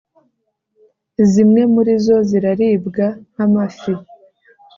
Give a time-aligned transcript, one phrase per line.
[1.31, 3.93] zimwe muri zo ziraribwa nk’amafi,